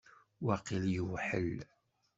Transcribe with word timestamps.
Waqil 0.45 0.85
yewḥel. 0.93 1.55